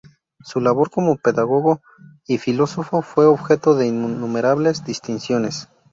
[0.43, 1.79] Su labor como pedagogo
[2.25, 5.69] y filósofo fue objeto de innumerables distinciones.